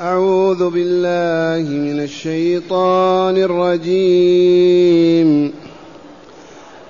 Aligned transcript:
أعوذ 0.00 0.70
بالله 0.70 1.70
من 1.70 2.00
الشيطان 2.00 3.36
الرجيم. 3.36 5.28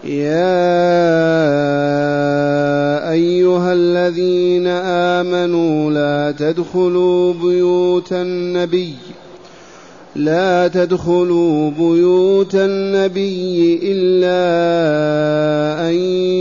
يا 0.05 0.71
أيها 3.11 3.73
الذين 3.73 4.67
آمنوا 5.17 5.91
لا 5.91 6.31
تدخلوا 6.39 7.35
بيوت 7.35 8.13
النبي 8.13 8.95
لا 10.17 10.69
تدخلوا 10.69 11.71
بيوت 11.71 12.55
النبي 12.55 13.81
إلا 13.83 14.31
أن 15.89 15.95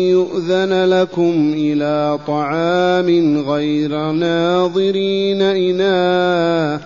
يؤذن 0.09 0.89
لكم 0.89 1.53
إلى 1.57 2.19
طعام 2.27 3.37
غير 3.49 4.11
ناظرين 4.11 5.41
إناه 5.41 6.79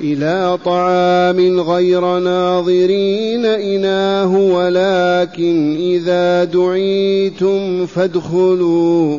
إلى 0.00 0.58
طعام 0.64 1.60
غير 1.60 2.18
ناظرين 2.18 3.46
إناه 3.46 4.36
ولكن 4.36 5.76
إذا 5.76 6.44
دعيتم 6.44 7.86
فادخلوا. 7.86 9.18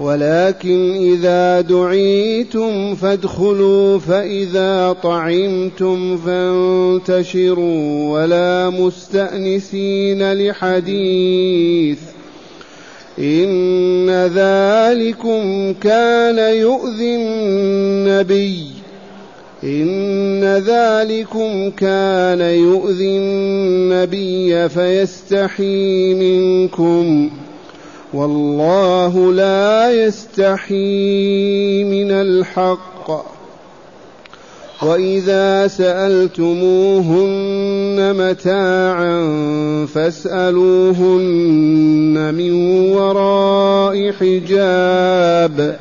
ولكن 0.00 0.94
إذا 0.94 1.60
دعيتم 1.60 2.94
فادخلوا 2.94 3.98
فإذا 3.98 4.96
طعمتم 5.02 6.16
فانتشروا 6.16 8.12
ولا 8.12 8.70
مستأنسين 8.70 10.32
لحديث 10.32 11.98
إن 13.18 14.10
ذلكم 14.10 15.72
كان 15.72 16.56
يؤذي 16.56 17.16
النبي 17.16 18.66
إن 19.64 20.44
ذلكم 20.44 21.70
كان 21.70 22.40
يؤذي 22.40 23.18
النبي 23.18 24.68
فيستحي 24.68 26.14
منكم 26.14 27.30
والله 28.14 29.32
لا 29.32 29.92
يستحي 30.06 31.84
من 31.84 32.10
الحق. 32.10 33.32
وإذا 34.82 35.66
سألتموهن 35.66 36.36
متاعا 38.18 39.22
فاسألوهن 39.94 41.14
من 42.34 42.52
وراء 42.92 44.12
حجاب. 44.12 45.78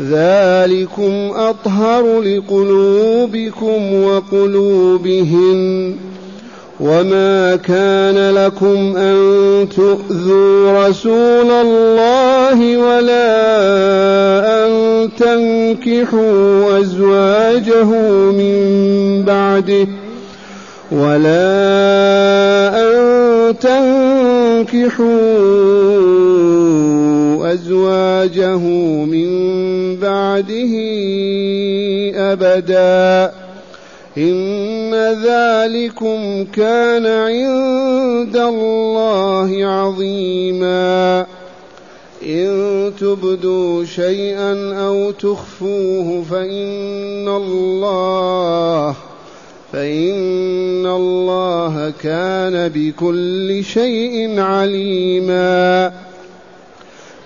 ذلكم 0.00 1.30
أطهر 1.34 2.20
لقلوبكم 2.20 4.04
وقلوبهن. 4.04 5.94
وما 6.80 7.56
كان 7.56 8.34
لكم 8.34 8.96
أن 8.96 9.68
تؤذوا 9.76 10.86
رسول 10.88 11.50
الله 11.50 12.76
ولا 12.78 13.26
أن 14.64 14.70
تنكحوا 15.18 16.78
أزواجه 16.80 17.84
من 18.32 19.22
بعده 19.26 19.86
ولا 20.92 21.40
أن 22.82 22.98
تنكحوا 23.58 25.06
أزواجه 27.52 28.58
من 29.04 29.30
بعده 29.96 30.72
أبداً 32.14 33.30
إن 34.18 34.79
ذلكم 35.24 36.44
كان 36.44 37.06
عند 37.06 38.36
الله 38.36 39.66
عظيما. 39.66 41.26
إن 42.26 42.92
تبدوا 43.00 43.84
شيئا 43.84 44.74
أو 44.86 45.10
تخفوه 45.10 46.24
فإن 46.30 47.28
الله 47.28 48.94
فإن 49.72 50.86
الله 50.86 51.92
كان 52.02 52.68
بكل 52.68 53.64
شيء 53.64 54.40
عليما. 54.40 55.92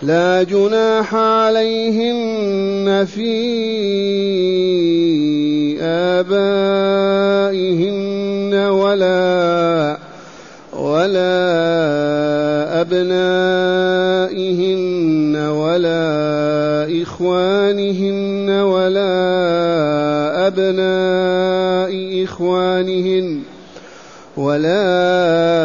لا 0.05 0.43
جناح 0.43 1.15
عليهن 1.15 3.05
في 3.05 3.33
آبائهن 6.21 7.65
ولا 8.55 9.99
ولا 10.73 11.45
أبنائهن 12.81 14.17
ولا 15.37 17.03
إخوانهن 17.03 18.51
ولا 18.51 19.17
أبناء 20.47 22.25
إخوانهن 22.25 23.41
ولا 24.37 25.65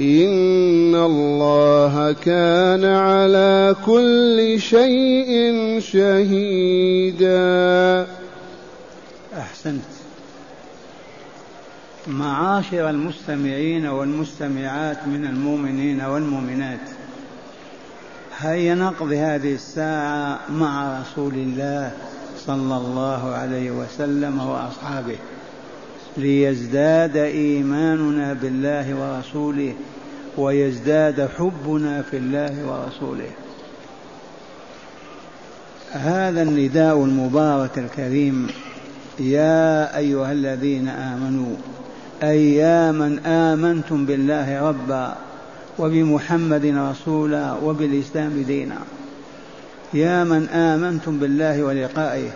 إن 0.00 0.94
الله 0.94 2.12
كان 2.12 2.84
على 2.84 3.76
كل 3.86 4.56
شيء 4.60 5.30
شهيدا. 5.80 7.40
أحسنت. 9.38 9.82
معاشر 12.06 12.90
المستمعين 12.90 13.86
والمستمعات 13.86 15.06
من 15.06 15.26
المؤمنين 15.26 16.00
والمؤمنات 16.00 16.80
هيا 18.38 18.74
نقضي 18.74 19.18
هذه 19.18 19.54
الساعة 19.54 20.38
مع 20.50 21.00
رسول 21.00 21.34
الله 21.34 21.92
صلى 22.46 22.76
الله 22.76 23.32
عليه 23.34 23.70
وسلم 23.70 24.40
وأصحابه. 24.40 25.16
ليزداد 26.16 27.16
إيماننا 27.16 28.32
بالله 28.32 28.94
ورسوله 28.94 29.74
ويزداد 30.38 31.28
حبنا 31.38 32.02
في 32.02 32.16
الله 32.16 32.54
ورسوله. 32.66 33.30
هذا 35.92 36.42
النداء 36.42 37.04
المبارك 37.04 37.78
الكريم 37.78 38.48
يا 39.18 39.96
أيها 39.96 40.32
الذين 40.32 40.88
آمنوا 40.88 41.56
أي 42.22 42.54
يا 42.54 42.92
من 42.92 43.18
آمنتم 43.26 44.06
بالله 44.06 44.68
ربا 44.68 45.16
وبمحمد 45.78 46.64
رسولا 46.64 47.52
وبالإسلام 47.52 48.42
دينا. 48.46 48.78
يا 49.94 50.24
من 50.24 50.48
آمنتم 50.48 51.18
بالله 51.18 51.62
ولقائه 51.62 52.30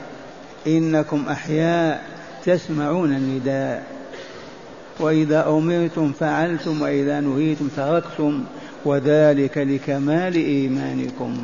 إنكم 0.66 1.24
أحياء 1.30 2.13
تسمعون 2.46 3.12
النداء. 3.12 3.86
وإذا 5.00 5.48
أمرتم 5.48 6.12
فعلتم 6.12 6.82
وإذا 6.82 7.20
نهيتم 7.20 7.68
تركتم 7.76 8.44
وذلك 8.84 9.58
لكمال 9.58 10.34
إيمانكم. 10.34 11.36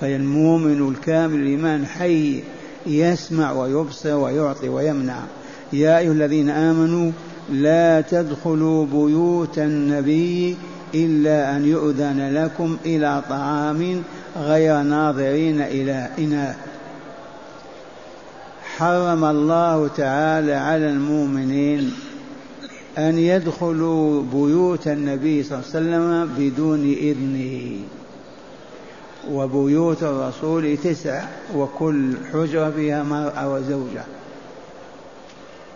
فالمؤمن 0.00 0.88
الكامل 0.88 1.40
الإيمان 1.40 1.86
حي 1.86 2.40
يسمع 2.86 3.52
ويبصر 3.52 4.14
ويعطي 4.14 4.68
ويمنع. 4.68 5.18
يا 5.72 5.98
أيها 5.98 6.12
الذين 6.12 6.50
آمنوا 6.50 7.12
لا 7.52 8.00
تدخلوا 8.00 8.86
بيوت 8.86 9.58
النبي 9.58 10.56
إلا 10.94 11.56
أن 11.56 11.66
يؤذن 11.66 12.34
لكم 12.34 12.76
إلى 12.86 13.22
طعام 13.28 14.02
غير 14.36 14.82
ناظرين 14.82 15.60
إلى 15.60 16.08
إناه 16.18 16.54
حرم 18.80 19.24
الله 19.24 19.88
تعالى 19.88 20.54
على 20.54 20.90
المؤمنين 20.90 21.92
أن 22.98 23.18
يدخلوا 23.18 24.22
بيوت 24.22 24.88
النبي 24.88 25.42
صلى 25.42 25.58
الله 25.58 25.70
عليه 25.74 25.78
وسلم 25.78 26.30
بدون 26.38 26.92
إذنه. 26.92 27.76
وبيوت 29.30 30.02
الرسول 30.02 30.76
تسع 30.76 31.24
وكل 31.56 32.12
حجرة 32.32 32.70
فيها 32.70 33.02
مرأة 33.02 33.52
وزوجة. 33.52 34.04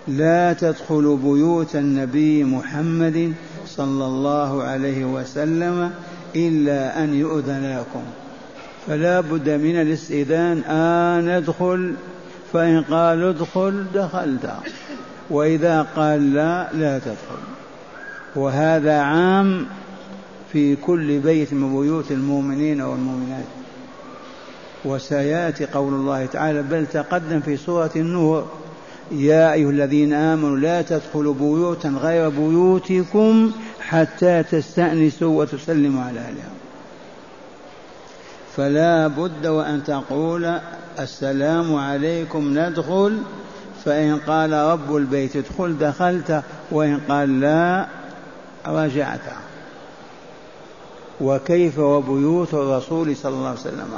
لا 0.09 0.53
تدخلوا 0.53 1.17
بيوت 1.17 1.77
النبي 1.77 2.45
محمد 2.45 3.33
صلى 3.67 4.06
الله 4.06 4.62
عليه 4.62 5.05
وسلم 5.05 5.91
إلا 6.37 7.05
أن 7.05 7.15
يؤذن 7.15 7.79
لكم. 7.79 8.03
فلا 8.87 9.21
بد 9.21 9.51
من 9.51 9.81
الاستئذان. 9.81 10.59
آن 10.59 11.29
ادخل 11.29 11.95
فإن 12.55 12.83
قال 12.83 13.23
ادخل 13.23 13.85
دخلت 13.95 14.51
وإذا 15.31 15.87
قال 15.97 16.35
لا 16.35 16.69
لا 16.73 16.99
تدخل. 16.99 17.43
وهذا 18.37 18.99
عام 19.01 19.67
في 20.53 20.77
كل 20.77 21.19
بيت 21.19 21.53
من 21.53 21.81
بيوت 21.81 22.11
المؤمنين 22.11 22.81
والمؤمنات. 22.81 23.45
وسيأتي 24.85 25.67
قول 25.67 25.95
الله 25.95 26.27
تعالى 26.27 26.62
بل 26.62 26.87
تقدم 26.87 27.41
في 27.41 27.56
سورة 27.56 27.91
النور 27.97 28.47
يا 29.12 29.53
أيها 29.53 29.71
الذين 29.71 30.12
آمنوا 30.12 30.56
لا 30.56 30.83
تدخلوا 30.83 31.35
بيوتا 31.35 31.89
غير 31.89 32.29
بيوتكم 32.29 33.53
حتى 33.81 34.43
تستأنسوا 34.43 35.41
وتسلموا 35.41 36.03
على 36.03 36.21
أهلها. 36.21 36.51
فلا 38.56 39.06
بد 39.06 39.47
وأن 39.47 39.85
تقول 39.85 40.61
السلام 41.00 41.75
عليكم 41.75 42.58
ندخل. 42.58 43.19
فإن 43.85 44.19
قال 44.26 44.52
رب 44.52 44.96
البيت 44.96 45.37
ادخل 45.37 45.79
دخلت. 45.79 46.43
وإن 46.70 47.00
قال 47.08 47.41
لا 47.41 47.87
رجعت. 48.67 49.20
وكيف 51.20 51.79
وبيوت 51.79 52.55
الرسول 52.55 53.17
صلى 53.17 53.32
الله 53.32 53.49
عليه 53.49 53.61
وسلم؟ 53.61 53.91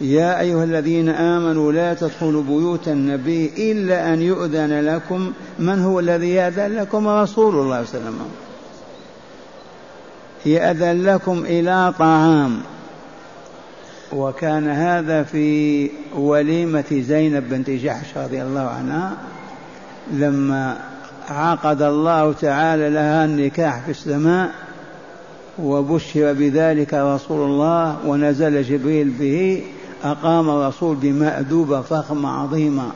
يا 0.00 0.40
أيها 0.40 0.64
الذين 0.64 1.08
آمنوا 1.08 1.72
لا 1.72 1.94
تدخلوا 1.94 2.42
بيوت 2.42 2.88
النبي 2.88 3.72
إلا 3.72 4.14
أن 4.14 4.22
يؤذن 4.22 4.80
لكم. 4.80 5.32
من 5.58 5.82
هو 5.82 6.00
الذي 6.00 6.30
يأذن 6.30 6.76
لكم؟ 6.76 7.08
رسول 7.08 7.54
الله 7.54 7.84
صلى 7.84 8.00
الله 8.00 8.06
عليه 8.06 8.18
وسلم. 8.18 8.28
يأذن 10.46 11.04
لكم 11.04 11.44
إلى 11.44 11.94
طعام. 11.98 12.60
وكان 14.12 14.68
هذا 14.68 15.22
في 15.22 15.90
وليمة 16.14 16.84
زينب 16.90 17.48
بنت 17.48 17.70
جحش 17.70 18.16
رضي 18.16 18.42
الله 18.42 18.60
عنها 18.60 19.16
لما 20.12 20.78
عقد 21.28 21.82
الله 21.82 22.32
تعالى 22.32 22.90
لها 22.90 23.24
النكاح 23.24 23.80
في 23.80 23.90
السماء 23.90 24.50
وبشر 25.58 26.32
بذلك 26.32 26.94
رسول 26.94 27.50
الله 27.50 27.96
ونزل 28.06 28.62
جبريل 28.62 29.10
به 29.10 29.62
أقام 30.04 30.50
الرسول 30.50 30.96
بمأدوبة 30.96 31.80
فخمة 31.80 32.28
عظيمة 32.42 32.92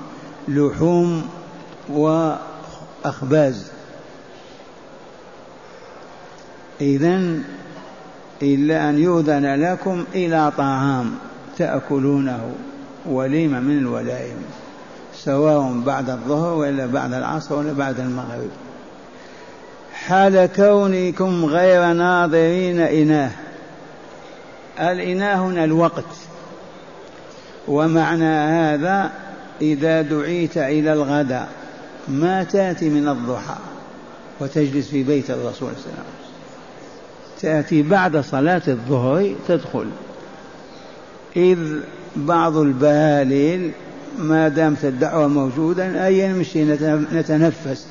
لحوم 0.48 1.28
وأخباز. 1.88 3.66
إذا 6.80 7.38
إلا 8.42 8.90
أن 8.90 8.98
يؤذن 8.98 9.54
لكم 9.54 10.04
إلى 10.14 10.52
طعام 10.58 11.14
تأكلونه 11.58 12.52
وليمة 13.06 13.60
من 13.60 13.78
الولائم 13.78 14.36
سواء 15.14 15.82
بعد 15.86 16.10
الظهر 16.10 16.54
ولا 16.58 16.86
بعد 16.86 17.12
العصر 17.12 17.54
ولا 17.54 17.72
بعد 17.72 18.00
المغرب. 18.00 18.50
حال 19.92 20.48
كونكم 20.56 21.44
غير 21.44 21.92
ناظرين 21.92 22.80
إناه 22.80 23.30
الإناه 24.80 25.36
هنا 25.36 25.64
الوقت 25.64 26.04
ومعنى 27.68 28.34
هذا 28.34 29.10
إذا 29.60 30.02
دعيت 30.02 30.58
إلى 30.58 30.92
الغداء 30.92 31.48
ما 32.08 32.44
تأتي 32.44 32.88
من 32.88 33.08
الضحى 33.08 33.56
وتجلس 34.40 34.88
في 34.88 35.02
بيت 35.02 35.30
الرسول 35.30 35.52
صلى 35.58 35.92
الله 35.92 35.98
عليه 35.98 36.22
وسلم. 36.22 36.31
تأتي 37.42 37.82
بعد 37.82 38.16
صلاة 38.16 38.62
الظهر 38.68 39.34
تدخل. 39.48 39.86
إذ 41.36 41.58
بعض 42.16 42.56
البهاليل 42.56 43.70
ما 44.18 44.48
دامت 44.48 44.84
الدعوة 44.84 45.28
موجودة 45.28 46.06
أي 46.06 46.28
نمشي 46.28 46.64
نتنفس. 47.12 47.86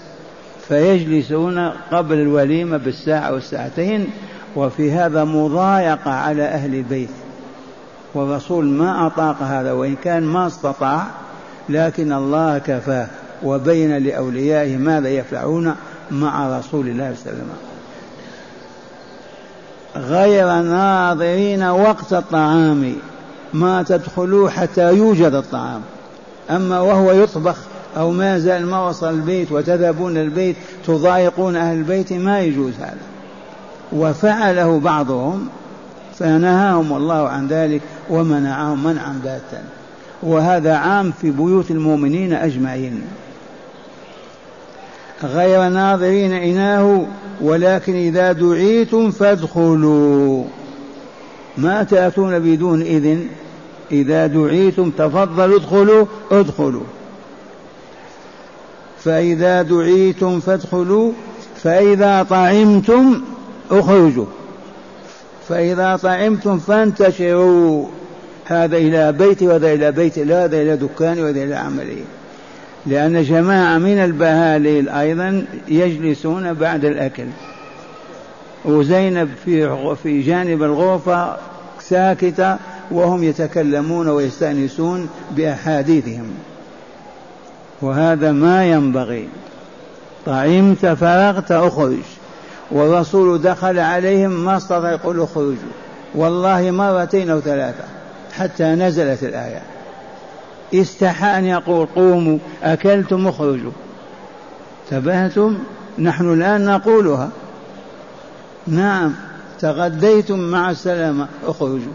فيجلسون 0.68 1.70
قبل 1.70 2.16
الوليمة 2.16 2.78
بالساعة 2.78 3.34
والساعتين 3.34 4.08
وفي 4.56 4.92
هذا 4.92 5.24
مضايقة 5.24 6.12
على 6.12 6.44
أهل 6.44 6.76
البيت. 6.76 7.10
والرسول 8.14 8.66
ما 8.66 9.08
أطاق 9.08 9.42
هذا 9.42 9.72
وإن 9.72 9.96
كان 9.96 10.24
ما 10.24 10.48
استطاع 10.48 11.08
لكن 11.70 12.14
الله 12.14 12.58
كفاه. 12.58 13.08
وبين 13.44 13.98
لأوليائه 13.98 14.78
ماذا 14.78 15.10
يفعلون 15.10 15.76
مع 16.12 16.60
رسول 16.60 16.88
الله 16.88 17.14
صلى 17.16 17.34
الله 17.34 17.44
عليه 17.44 17.52
وسلم. 17.52 17.71
غير 19.96 20.62
ناظرين 20.62 21.64
وقت 21.64 22.14
الطعام 22.14 22.96
ما 23.54 23.84
تدخلوا 23.84 24.50
حتى 24.50 24.94
يوجد 24.94 25.34
الطعام. 25.34 25.82
أما 26.50 26.80
وهو 26.80 27.12
يطبخ 27.12 27.58
أو 27.98 28.12
ما 28.12 28.40
زال 28.40 28.66
ما 28.66 28.88
وصل 28.88 29.10
البيت 29.10 29.52
وتذهبون 29.52 30.18
البيت 30.18 30.56
تضايقون 30.88 31.56
أهل 31.56 31.78
البيت 31.78 32.14
ما 32.14 32.40
يجوز 32.40 32.74
هذا. 32.80 32.98
وفعله 33.94 34.80
بعضهم 34.80 35.48
فنهاهم 36.20 36.94
الله 36.94 37.30
عن 37.30 37.48
ذلك 37.48 37.82
ومنعهم 38.10 38.84
منعا 38.84 39.20
باتا 39.24 39.64
وهذا 40.24 40.76
عام 40.76 41.14
في 41.22 41.32
بيوت 41.32 41.72
المؤمنين 41.72 42.34
أجمعين. 42.34 43.02
غير 45.24 45.70
ناظرين 45.70 46.34
إناه 46.34 47.06
ولكن 47.42 47.96
إذا 47.96 48.32
دعيتم 48.32 49.12
فادخلوا. 49.12 50.44
ما 51.58 51.84
تأتون 51.84 52.40
بدون 52.40 52.82
إذن. 52.82 53.28
إذا 53.92 54.28
دعيتم 54.28 54.90
تفضلوا 54.90 55.56
ادخلوا 55.56 56.06
ادخلوا. 56.32 56.84
فإذا 59.04 59.62
دعيتم 59.62 60.40
فادخلوا 60.40 61.12
فإذا 61.64 62.24
طعمتم 62.24 63.22
اخرجوا. 63.72 64.26
فإذا 65.50 65.96
طعمتم 65.96 66.60
فانتشروا. 66.60 67.86
هذا 68.46 68.78
إلى 68.78 69.12
بيتي 69.12 69.48
وهذا 69.48 69.74
إلى 69.74 69.92
بيتي 69.92 70.24
هذا 70.24 70.62
إلى 70.62 70.78
دكاني 70.78 71.22
وهذا 71.22 71.44
إلى 71.44 71.56
عملي 71.56 72.04
لأن 72.86 73.24
جماعة 73.24 73.78
من 73.78 73.98
البهاليل 73.98 74.90
أيضا 74.90 75.46
يجلسون 75.68 76.54
بعد 76.54 76.86
الأكل. 76.86 77.26
وزينب 78.66 79.30
في 79.46 79.96
في 80.04 80.22
جانب 80.22 80.64
الغرفة 80.64 81.38
ساكتة 81.80 82.58
وهم 82.92 83.24
يتكلمون 83.24 84.08
ويستأنسون 84.08 85.10
بأحاديثهم. 85.32 86.32
وهذا 87.82 88.32
ما 88.32 88.66
ينبغي. 88.66 89.28
طعمت 90.26 90.86
فرغت 90.86 91.52
أخرج. 91.52 91.98
والرسول 92.72 93.42
دخل 93.42 93.80
عليهم 93.80 94.46
ما 94.46 94.58
استطاع 94.58 94.92
يقول 94.92 95.22
اخرجوا 95.22 95.56
والله 96.16 96.72
مرتين 96.72 97.30
أو 97.30 97.40
ثلاثة 97.40 97.84
حتى 98.34 98.64
نزلت 98.64 99.24
الآية. 99.24 99.62
استحى 100.74 101.38
أن 101.38 101.46
يقول 101.46 101.88
قوموا 101.96 102.38
أكلتم 102.64 103.28
اخرجوا. 103.28 103.72
تبهتم؟ 104.90 105.58
نحن 106.00 106.34
الآن 106.34 106.66
نقولها. 106.66 107.30
نعم 108.68 109.14
تغديتم 109.60 110.40
مع 110.40 110.72
السلامه 110.72 111.28
اخرجوا. 111.46 111.94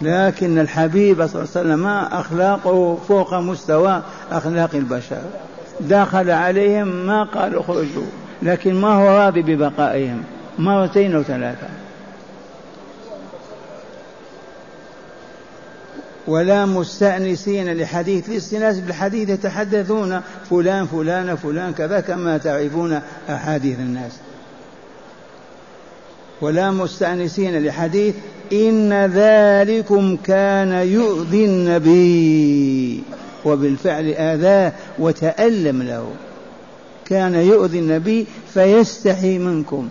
لكن 0.00 0.58
الحبيب 0.58 1.26
صلى 1.26 1.42
الله 1.42 1.50
عليه 1.56 1.60
وسلم 1.60 1.86
أخلاقه 1.86 2.98
فوق 3.08 3.34
مستوى 3.34 4.02
أخلاق 4.32 4.74
البشر. 4.74 5.22
دخل 5.80 6.30
عليهم 6.30 6.88
ما 6.88 7.24
قال 7.24 7.58
اخرجوا 7.58 8.06
لكن 8.42 8.74
ما 8.74 8.88
هو 8.88 9.08
راضي 9.18 9.42
ببقائهم؟ 9.42 10.22
مرتين 10.58 11.14
أو 11.14 11.22
ثلاثة. 11.22 11.66
ولا 16.30 16.66
مستأنسين 16.66 17.72
لحديث 17.72 18.28
الاستئناس 18.28 18.78
بالحديث 18.78 19.28
يتحدثون 19.28 20.20
فلان 20.50 20.86
فلان 20.86 21.36
فلان 21.36 21.72
كذا 21.72 22.00
كما 22.00 22.38
تعرفون 22.38 23.00
أحاديث 23.30 23.78
الناس. 23.78 24.12
ولا 26.40 26.70
مستأنسين 26.70 27.66
لحديث 27.66 28.14
إن 28.52 28.92
ذلكم 29.14 30.16
كان 30.16 30.72
يؤذي 30.72 31.44
النبي 31.44 33.02
وبالفعل 33.44 34.08
آذاه 34.08 34.72
وتألم 34.98 35.82
له. 35.82 36.06
كان 37.06 37.34
يؤذي 37.34 37.78
النبي 37.78 38.26
فيستحي 38.54 39.38
منكم. 39.38 39.88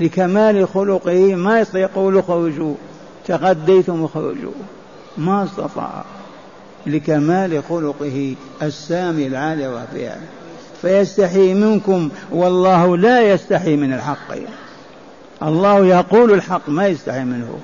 لكمال 0.00 0.68
خلقه 0.68 1.34
ما 1.34 1.66
يقول 1.74 2.18
اخرجوا 2.18 2.74
تغديتم 3.26 4.04
اخرجوا 4.04 4.52
ما 5.18 5.44
استطاع 5.44 6.04
لكمال 6.86 7.62
خلقه 7.68 8.34
السامي 8.62 9.26
العالي 9.26 9.66
الرفيع 9.66 10.14
فيستحي 10.82 11.54
منكم 11.54 12.10
والله 12.30 12.96
لا 12.96 13.32
يستحي 13.32 13.76
من 13.76 13.92
الحق. 13.92 14.34
الله 15.42 15.86
يقول 15.86 16.32
الحق 16.32 16.68
ما 16.68 16.86
يستحي 16.86 17.24
منه. 17.24 17.58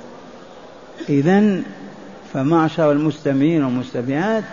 إذا 1.09 1.61
فمعشر 2.33 2.93
المستمعين 2.93 3.65
والمستمعات 3.65 4.45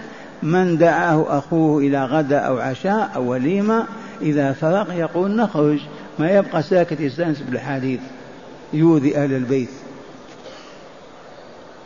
من 0.44 0.78
دعاه 0.78 1.26
أخوه 1.38 1.82
إلى 1.82 2.06
غدا 2.06 2.38
أو 2.38 2.60
عشاء 2.60 3.12
أو 3.16 3.32
وليمة 3.32 3.86
إذا 4.22 4.54
فرغ 4.54 4.94
يقول 4.94 5.36
نخرج. 5.36 5.80
ما 6.20 6.32
يبقى 6.32 6.64
ساكت 6.64 7.00
يستأنس 7.00 7.42
بالحديث. 7.42 8.00
يؤذي 8.74 9.18
أهل 9.18 9.34
البيت. 9.34 9.70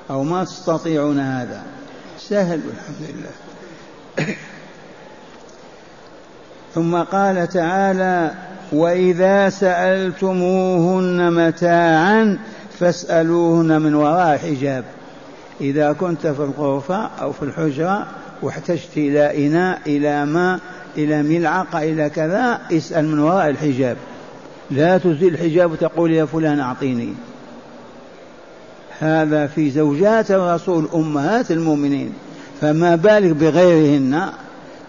أو 0.10 0.24
ما 0.24 0.44
تستطيعون 0.44 1.20
هذا. 1.20 1.64
سهل 2.20 2.62
والحمد 2.68 3.10
لله. 3.10 4.36
ثم 6.76 6.96
قال 6.96 7.48
تعالى 7.50 8.32
وإذا 8.72 9.50
سألتموهن 9.50 11.34
متاعا 11.34 12.40
فاسألوهن 12.80 13.82
من 13.82 13.96
وراء 13.96 14.38
حجاب. 14.38 14.84
إذا 15.62 15.94
كنت 15.94 16.28
في 16.28 16.40
الغرفة 16.40 17.10
أو 17.22 17.32
في 17.32 17.44
الحجرة 17.44 18.08
واحتجت 18.42 18.98
إلى 18.98 19.48
إناء 19.48 19.82
إلى 19.88 20.26
ماء 20.26 20.60
إلى 20.98 21.24
ملعقة 21.24 21.84
إلى 21.84 22.10
كذا 22.10 22.62
اسأل 22.72 23.08
من 23.08 23.20
وراء 23.20 23.50
الحجاب. 23.50 23.98
لا 24.72 24.98
تزيل 24.98 25.34
الحجاب 25.34 25.72
وتقول 25.72 26.14
يا 26.14 26.26
فلان 26.26 26.60
أعطيني. 26.60 27.14
هذا 29.00 29.48
في 29.48 29.70
زوجات 29.70 30.32
الرسول 30.32 30.90
أمهات 30.96 31.52
المؤمنين. 31.52 32.14
فما 32.62 32.96
بالك 32.96 33.32
بغيرهن؟ 33.32 34.30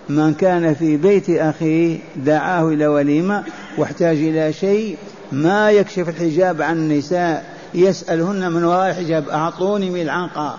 من 0.09 0.35
كان 0.35 0.75
في 0.75 0.97
بيت 0.97 1.31
أخيه 1.31 1.99
دعاه 2.17 2.69
إلى 2.69 2.87
وليمة 2.87 3.43
واحتاج 3.79 4.17
إلى 4.17 4.53
شيء 4.53 4.97
ما 5.33 5.71
يكشف 5.71 6.09
الحجاب 6.09 6.63
عن 6.63 6.77
النساء. 6.77 7.57
يسألهن 7.75 8.53
من 8.53 8.65
وراء 8.65 8.91
الحجاب 8.91 9.29
أعطوني 9.29 9.91
ملعقة 9.91 10.59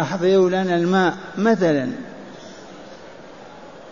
أحضروا 0.00 0.48
لنا 0.48 0.76
الماء 0.76 1.14
مثلا. 1.38 1.88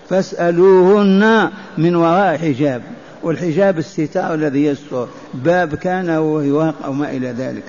فاسألوهن 0.09 1.51
من 1.79 1.97
وراء 1.97 2.39
حجاب 2.39 2.83
والحجاب 3.23 3.79
الستار 3.79 4.35
الذي 4.35 4.65
يستر 4.65 5.09
باب 5.35 5.75
كان 5.75 6.11
وهواق 6.11 6.75
أو 6.85 6.93
ما 6.93 7.11
إلى 7.11 7.29
ذلك. 7.29 7.63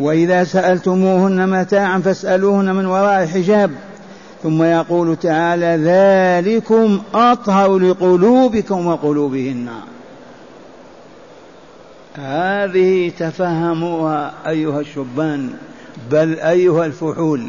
وإذا 0.00 0.44
سألتموهن 0.44 1.48
متاعا 1.48 1.98
فاسألوهن 1.98 2.74
من 2.74 2.86
وراء 2.86 3.26
حجاب. 3.26 3.70
ثم 4.42 4.62
يقول 4.62 5.16
تعالى 5.16 5.78
ذلكم 5.84 7.02
أطهر 7.14 7.78
لقلوبكم 7.78 8.86
وقلوبهن. 8.86 9.68
هذه 12.14 13.12
تفهموها 13.18 14.32
أيها 14.46 14.80
الشبان 14.80 15.50
بل 16.10 16.38
أيها 16.38 16.86
الفحول. 16.86 17.48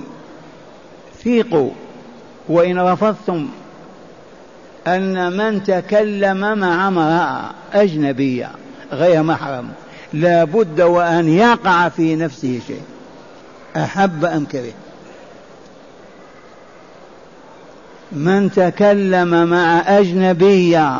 ثيقوا 1.23 1.69
وإن 2.49 2.79
رفضتم 2.79 3.47
أن 4.87 5.37
من 5.37 5.63
تكلم 5.63 6.57
مع 6.59 6.87
امرأة 6.87 7.51
أجنبية 7.73 8.49
غير 8.91 9.23
محرم 9.23 9.67
لا 10.13 10.43
بد 10.43 10.81
وأن 10.81 11.29
يقع 11.29 11.89
في 11.89 12.15
نفسه 12.15 12.59
شيء. 12.67 12.81
أحب 13.75 14.25
أم 14.25 14.45
كره؟ 14.45 14.73
من 18.11 18.51
تكلم 18.51 19.49
مع 19.49 19.99
أجنبية 19.99 20.99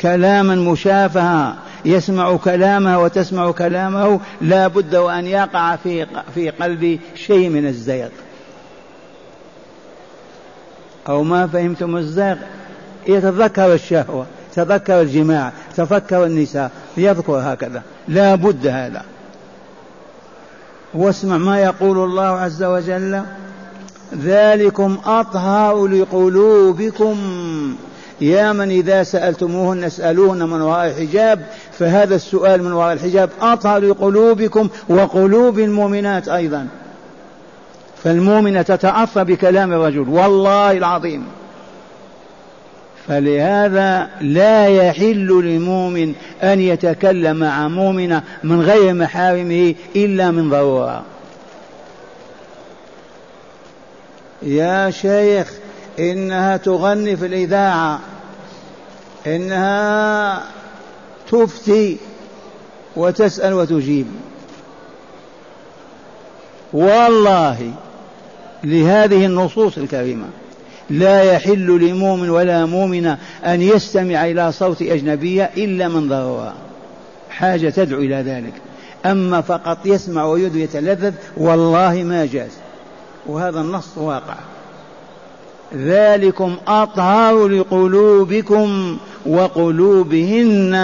كلاما 0.00 0.54
مشافها 0.54 1.56
يسمع 1.84 2.36
كلامها 2.36 2.96
وتسمع 2.96 3.50
كلامه 3.50 4.20
لا 4.40 4.68
بد 4.68 4.94
وأن 4.94 5.26
يقع 5.26 5.76
في 5.76 6.06
في 6.34 6.50
قلبي 6.50 7.00
شيء 7.14 7.48
من 7.48 7.66
الزيغ. 7.66 8.08
أو 11.08 11.22
ما 11.22 11.46
فهمتم 11.46 11.96
الزيغ؟ 11.96 12.36
يتذكر 13.06 13.74
الشهوة. 13.74 14.26
تذكر 14.54 15.00
الجماع 15.00 15.52
تفكر 15.76 16.24
النساء 16.24 16.70
يذكر 16.96 17.32
هكذا. 17.32 17.82
لا 18.08 18.34
بد 18.34 18.66
هذا. 18.66 19.02
واسمع 20.94 21.36
ما 21.36 21.60
يقول 21.60 21.98
الله 21.98 22.22
عز 22.22 22.62
وجل 22.62 23.22
ذلكم 24.22 24.98
أطهر 25.04 25.86
لقلوبكم. 25.86 27.16
يا 28.20 28.52
من 28.52 28.70
إذا 28.70 29.02
سألتموهن 29.02 29.84
اسألوهن 29.84 30.48
من 30.48 30.60
وراء 30.62 30.92
حجاب 30.92 31.46
فهذا 31.78 32.14
السؤال 32.14 32.62
من 32.62 32.72
وراء 32.72 32.92
الحجاب 32.92 33.30
أطهر 33.40 33.80
لقلوبكم 33.80 34.68
وقلوب 34.88 35.58
المؤمنات 35.58 36.28
أيضا. 36.28 36.68
فالمؤمنة 38.04 38.62
تتأثر 38.62 39.22
بكلام 39.24 39.72
الرجل 39.72 40.08
والله 40.08 40.72
العظيم. 40.72 41.24
فلهذا 43.08 44.10
لا 44.20 44.66
يحل 44.66 45.26
لمؤمن 45.44 46.14
أن 46.42 46.60
يتكلم 46.60 47.36
مع 47.36 47.68
مؤمنة 47.68 48.22
من 48.44 48.60
غير 48.60 48.94
محارمه 48.94 49.74
إلا 49.96 50.30
من 50.30 50.50
ضرورة. 50.50 51.04
يا 54.42 54.90
شيخ 54.90 55.52
إنها 55.98 56.56
تغني 56.56 57.16
في 57.16 57.26
الإذاعة 57.26 58.00
إنها 59.26 60.42
تفتي 61.30 61.96
وتسأل 62.96 63.52
وتجيب. 63.52 64.06
والله 66.72 67.72
لهذه 68.64 69.26
النصوص 69.26 69.78
الكريمة. 69.78 70.26
لا 70.92 71.22
يحل 71.22 71.88
لمؤمن 71.88 72.30
ولا 72.30 72.66
مؤمنة 72.66 73.18
أن 73.44 73.62
يستمع 73.62 74.24
إلى 74.26 74.52
صوت 74.52 74.82
أجنبية 74.82 75.50
إلا 75.56 75.88
من 75.88 76.08
ضرورة. 76.08 76.54
حاجة 77.30 77.68
تدعو 77.68 78.00
إلى 78.00 78.14
ذلك. 78.14 78.52
أما 79.06 79.40
فقط 79.40 79.78
يسمع 79.84 80.24
ويد 80.24 80.56
يتلذذ 80.56 81.12
والله 81.36 82.02
ما 82.02 82.26
جاز. 82.26 82.50
وهذا 83.26 83.60
النص 83.60 83.98
واقع. 83.98 84.34
ذلكم 85.76 86.56
أطهر 86.68 87.48
لقلوبكم 87.48 88.96
وقلوبهن. 89.26 90.74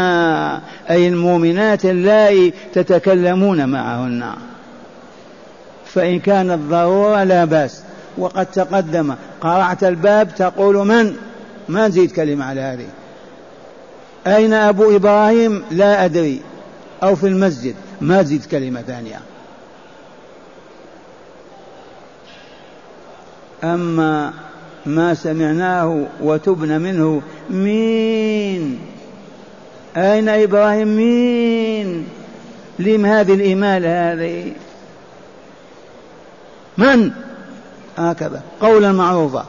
أي 0.91 1.09
المؤمنات 1.09 1.85
اللائي 1.85 2.53
تتكلمون 2.73 3.69
معهن. 3.69 4.25
فإن 5.87 6.19
كانت 6.21 6.71
ضرورة 6.71 7.25
لا 7.25 7.45
بأس. 7.45 7.83
وقد 8.19 8.47
تقدم. 8.47 9.15
قرعت 9.41 9.85
الباب 9.85 10.35
تقول 10.35 10.77
من؟ 10.77 11.17
ما 11.69 11.89
نزيد 11.89 12.13
كلمة 12.13 12.45
على 12.45 12.61
هذه. 12.61 12.87
أين 14.27 14.53
أبو 14.53 14.97
إبراهيم؟ 14.97 15.63
لا 15.71 16.05
أدري. 16.05 16.41
أو 17.03 17.17
في 17.17 17.27
المسجد. 17.27 17.75
ما 18.01 18.23
تزيد 18.23 18.45
كلمة 18.45 18.83
ثانية. 18.83 19.21
أما 23.65 24.33
ما 24.87 25.15
سمعناه 25.15 26.07
وتبن 26.21 26.81
منه 26.81 27.23
مين؟ 27.51 28.79
أين 29.97 30.29
إبراهيم؟ 30.29 30.89
مين؟ 30.89 32.09
لم 32.79 33.07
هذه 33.07 33.35
الإمالة 33.35 34.13
هذه؟ 34.13 34.53
من؟ 36.79 37.11
هكذا 37.99 38.43
قولا 38.61 38.93
معروفا 38.93 39.45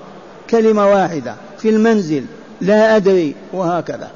كلمة 0.50 0.88
واحدة 0.88 1.36
في 1.58 1.70
المنزل 1.70 2.26
لا 2.62 2.96
أدري 2.96 3.36
وهكذا. 3.54 4.10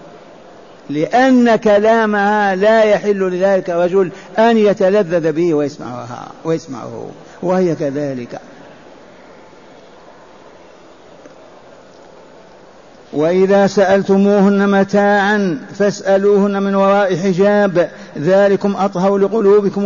لأن 0.90 1.56
كلامها 1.56 2.56
لا 2.56 2.84
يحل 2.84 3.20
لذلك 3.20 3.70
الرجل 3.70 4.12
أن 4.38 4.58
يتلذذ 4.58 5.32
به 5.32 5.54
ويسمعها 5.54 6.28
ويسمعه 6.46 7.10
وهي 7.42 7.76
كذلك. 7.76 8.40
وإذا 13.14 13.68
سألتموهن 13.68 14.70
متاعا 14.70 15.60
فاسألوهن 15.74 16.64
من 16.64 16.76
وراء 16.76 17.16
حجاب 17.16 17.90
ذلكم 18.18 18.76
أطهر 18.76 19.18
لقلوبكم 19.18 19.86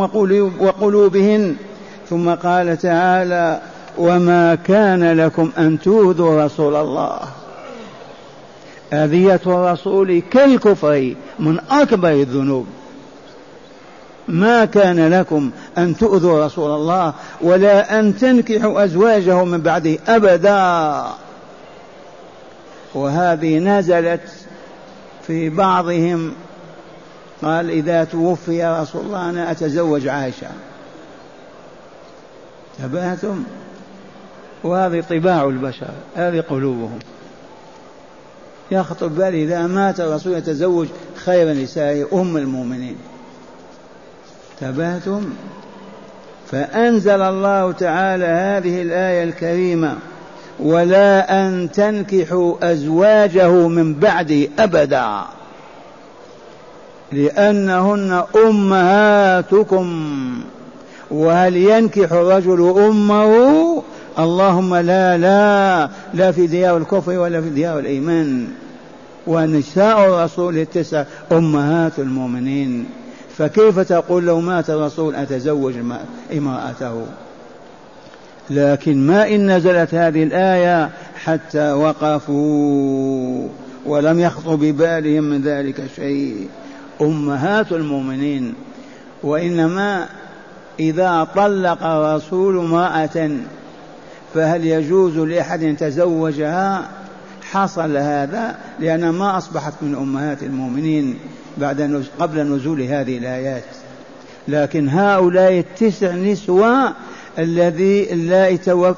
وقلوبهن. 0.60 1.56
ثم 2.10 2.30
قال 2.30 2.78
تعالى 2.78 3.62
وما 3.98 4.56
كان 4.56 5.18
لكم 5.18 5.52
أن 5.58 5.80
تؤذوا 5.80 6.46
رسول 6.46 6.76
الله. 6.76 7.20
أذية 8.94 9.42
الرسول 9.48 10.22
كالكفر 10.32 11.16
من 11.40 11.60
أكبر 11.70 12.12
الذنوب. 12.12 12.68
ما 14.28 14.66
كان 14.66 15.10
لكم 15.14 15.52
أن 15.78 15.98
تؤذوا 15.98 16.46
رسول 16.46 16.72
الله 16.72 17.14
ولا 17.42 18.00
أن 18.00 18.18
تنكحوا 18.18 18.84
أزواجه 18.84 19.44
من 19.44 19.62
بعده 19.62 19.98
أبدا. 20.08 21.04
وهذه 22.94 23.60
نزلت 23.60 24.22
في 25.28 25.50
بعضهم 25.50 26.34
قال 27.42 27.70
إذا 27.70 28.04
توفي 28.04 28.66
رسول 28.66 29.02
الله 29.02 29.30
أنا 29.30 29.52
أتزوج 29.52 30.08
عائشة. 30.08 30.48
تبعتم 32.84 33.44
وهذه 34.64 35.04
طباع 35.10 35.46
البشر 35.46 35.90
هذه 36.16 36.42
قلوبهم. 36.42 37.00
يخطر 38.72 39.08
بالي 39.08 39.44
إذا 39.44 39.68
مات 39.68 40.00
الرسول 40.00 40.34
يتزوج 40.34 40.88
خير 41.16 41.54
نسائه 41.54 42.06
أم 42.14 42.38
المؤمنين. 42.38 42.98
تبهتم؟ 44.62 45.30
فأنزل 46.52 47.22
الله 47.22 47.72
تعالى 47.72 48.26
هذه 48.26 48.82
الآية 48.82 49.24
الكريمة 49.24 49.96
ولا 50.60 51.42
أن 51.42 51.70
تنكحوا 51.72 52.72
أزواجه 52.72 53.50
من 53.50 53.94
بعده 53.94 54.48
أبدا 54.60 55.22
لأنهن 57.12 58.24
أمهاتكم. 58.36 59.88
وهل 61.12 61.58
ينكح 61.58 62.12
الرجل 62.12 62.74
أمه؟ 62.78 63.84
اللهم 64.20 64.76
لا 64.76 65.18
لا 65.18 65.90
لا 66.14 66.32
في 66.32 66.48
ديار 66.48 66.78
الكفر 66.78 67.20
ولا 67.20 67.42
في 67.42 67.50
ديار 67.50 67.80
الإيمان. 67.80 68.48
ونساء 69.28 70.06
الرسول 70.06 70.58
التسع 70.58 71.04
أمهات 71.32 72.00
المؤمنين. 72.00 72.86
فكيف 73.38 73.80
تقول 73.80 74.26
لو 74.26 74.40
مات 74.40 74.70
الرسول 74.70 75.16
أتزوج 75.16 75.74
امرأته؟ 76.34 77.06
لكن 78.50 79.08
ما 79.08 79.28
إن 79.28 79.52
نزلت 79.52 79.94
هذه 79.94 80.24
الآية 80.24 80.90
حتى 81.24 81.72
وقفوا 81.72 83.48
ولم 83.86 84.20
يخطر 84.20 84.56
ببالهم 84.56 85.24
من 85.24 85.42
ذلك 85.42 85.84
شيء. 85.96 86.48
أمهات 87.02 87.72
المؤمنين. 87.72 88.54
وإنما 89.24 90.06
إذا 90.80 91.28
طلق 91.36 91.84
الرسول 91.84 92.58
امرأة 92.58 93.30
فهل 94.38 94.66
يجوز 94.66 95.18
لأحد 95.18 95.64
أن 95.64 95.70
يتزوجها؟ 95.70 96.90
حصل 97.52 97.98
هذا 97.98 98.56
لأن 98.80 99.10
ما 99.10 99.38
أصبحت 99.38 99.74
من 99.82 99.96
أمهات 99.96 100.44
المؤمنين 100.44 101.18
بعد 101.58 102.06
قبل 102.20 102.56
نزول 102.56 102.82
هذه 102.82 103.18
الآيات. 103.18 103.64
لكن 104.48 104.90
هؤلاء 104.90 105.60
التسع 105.60 106.16
نسوة 106.16 106.94
الذي 107.40 108.14
اللائي 108.14 108.58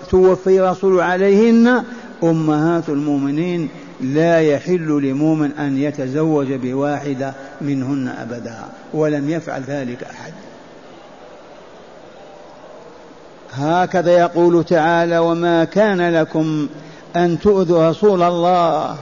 توفي 0.10 0.62
رسول 0.62 1.02
عليهن 1.02 1.84
أمهات 2.24 2.90
المؤمنين 2.90 3.70
لا 4.02 4.42
يحل 4.42 5.02
لمؤمن 5.04 5.52
أن 5.52 5.78
يتزوج 5.78 6.54
بواحدة 6.54 7.34
منهن 7.62 8.08
أبدا 8.08 8.60
ولم 8.94 9.30
يفعل 9.30 9.62
ذلك 9.68 10.04
أحد. 10.04 10.34
هكذا 13.60 14.12
يقول 14.12 14.64
تعالى 14.64 15.18
وما 15.18 15.64
كان 15.64 16.14
لكم 16.14 16.68
أن 17.16 17.40
تؤذوا 17.40 17.90
رسول 17.90 18.24
الله 18.24 18.96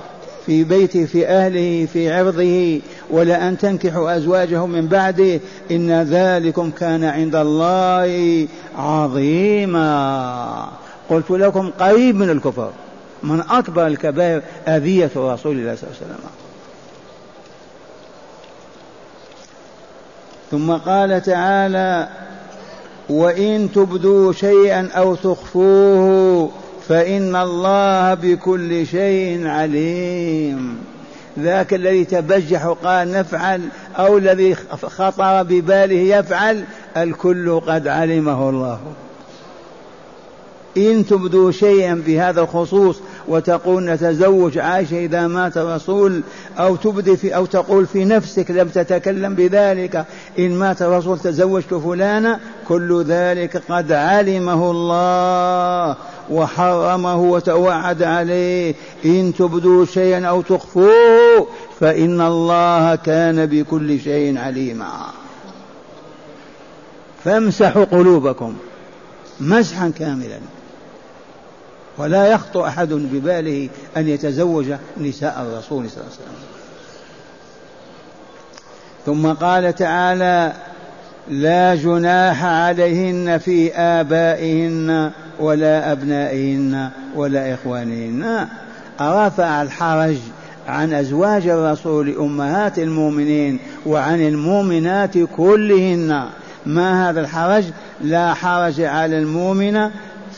في 0.46 0.64
بيته 0.64 1.06
في 1.06 1.28
أهله 1.28 1.88
في 1.94 2.14
عرضه 2.14 2.82
ولا 3.10 3.48
أن 3.48 3.58
تنكحوا 3.58 4.18
أزواجه 4.18 4.66
من 4.66 4.88
بعده. 4.88 5.40
إن 5.72 6.02
ذلكم 6.02 6.72
كان 6.72 7.04
عند 7.04 7.36
الله 7.36 8.48
عظيما. 8.78 10.68
قلت 11.10 11.32
لكم 11.32 11.72
قريب 11.80 12.16
من 12.16 12.30
الكفر 12.30 12.72
من 13.24 13.44
أكبر 13.50 13.88
الكبائر 13.88 14.42
أذية 14.68 15.12
رسول 15.16 15.58
الله 15.58 15.76
صلى 15.76 15.90
الله 15.90 15.98
عليه 16.02 16.06
وسلم. 16.06 16.30
ثم 20.52 20.72
قال 20.72 21.22
تعالى 21.22 22.08
وإن 23.10 23.70
تبدوا 23.76 24.34
شيئا 24.34 24.89
أو 24.96 25.15
تخفوه 25.15 26.52
فإن 26.88 27.36
الله 27.36 28.13
بكل 28.13 28.88
شيء 28.88 29.48
عليم. 29.48 30.78
ذاك 31.39 31.74
الذي 31.74 32.06
تبجح 32.06 32.65
وقال 32.65 33.12
نفعل 33.12 33.62
أو 33.98 34.17
الذي 34.17 34.56
خطر 34.86 35.43
بباله 35.43 36.17
يفعل 36.17 36.63
الكل 36.98 37.60
قد 37.60 37.88
علمه 37.88 38.50
الله. 38.50 38.80
إن 40.78 41.06
تبدوا 41.06 41.52
شيئا 41.52 42.04
بهذا 42.08 42.41
الخصوص 42.41 43.00
وتقول 43.28 43.86
نتزوج 43.86 44.58
عائشة 44.58 45.06
إذا 45.06 45.28
مات 45.28 45.58
الرسول 45.58 46.22
أو 46.58 46.76
تبدي 46.76 47.18
في 47.18 47.36
أو 47.36 47.46
تقول 47.46 47.86
في 47.86 48.06
نفسك 48.06 48.52
لم 48.52 48.68
تتكلم 48.68 49.36
بذلك 49.36 50.06
إن 50.40 50.52
مات 50.52 50.82
الرسول 50.82 51.20
تزوجت 51.20 51.74
فلانا 51.74 52.40
كل 52.68 53.04
ذلك 53.04 53.62
قد 53.70 53.92
علمه 53.92 54.72
الله 54.72 55.96
وحرمه 56.30 57.22
وتوعد 57.22 58.04
عليه. 58.04 58.76
إن 59.06 59.34
تبدوا 59.38 59.86
شيئا 59.86 60.26
أو 60.26 60.42
تخفوه 60.42 61.48
فإن 61.80 62.22
الله 62.22 62.96
كان 62.96 63.46
بكل 63.46 64.00
شيء 64.00 64.38
عليما. 64.38 64.92
فامسحوا 67.24 67.84
قلوبكم 67.84 68.56
مسحا 69.40 69.92
كاملا. 70.00 70.40
ولا 71.98 72.26
يخطو 72.26 72.66
أحد 72.66 72.94
بباله 72.94 73.70
أن 73.98 74.08
يتزوج 74.08 74.66
نساء 74.98 75.42
الرسول 75.42 75.90
صلى 75.90 76.02
الله 76.02 76.12
عليه 76.12 76.22
وسلم. 76.22 76.38
ثم 79.06 79.34
قال 79.34 79.76
تعالى 79.76 80.54
لا 81.30 81.76
جناح 81.76 82.44
عليهن 82.44 83.38
في 83.38 83.74
آبائهن 83.76 85.12
ولا 85.40 85.92
أبنائهن 85.92 86.90
ولا 87.16 87.54
إخوانهن. 87.54 88.48
رفع 89.02 89.62
الحرج 89.62 90.18
عن 90.68 90.94
أزواج 90.94 91.48
الرسول 91.48 92.16
أمهات 92.20 92.80
المؤمنين 92.80 93.60
وعن 93.86 94.22
المؤمنات 94.22 95.18
كلهن. 95.18 96.26
ما 96.66 97.10
هذا 97.10 97.20
الحرج؟ 97.22 97.64
لا 98.02 98.34
حرج 98.34 98.82
على 98.82 99.18
المؤمنة 99.18 99.92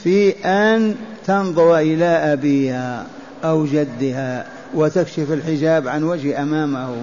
في 0.03 0.31
أن 0.45 0.95
تنظر 1.29 1.77
إلى 1.77 2.05
أبيها 2.05 3.05
أو 3.43 3.65
جدها 3.65 4.45
وتكشف 4.73 5.31
الحجاب 5.31 5.87
عن 5.87 6.03
وجه 6.03 6.41
أمامه 6.41 6.95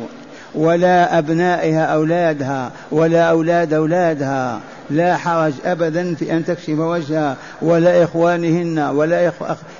ولا 0.54 1.18
أبنائها 1.18 1.84
أولادها 1.84 2.70
ولا 2.90 3.22
أولاد 3.22 3.72
أولادها. 3.74 4.60
لا 4.90 5.16
حرج 5.16 5.52
أبدا 5.64 6.14
في 6.14 6.32
أن 6.32 6.44
تكشف 6.44 6.78
وجهها 6.78 7.36
ولا 7.62 8.04
إخوانهن 8.04 8.78
ولا 8.78 9.32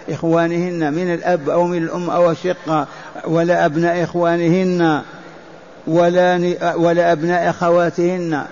إخوانهن 0.09 0.93
من 0.95 1.15
الأب 1.15 1.51
أو 1.51 1.67
من 1.67 1.83
الأم 1.83 2.11
أو 2.11 2.31
الشقة 2.31 2.87
ولا 3.25 3.67
أبناء 3.67 4.05
إخوانهن 4.05 5.03
ولا 5.87 6.55
ولا 6.77 7.13
أبناء 7.13 7.51
أخواتهن. 7.51 8.43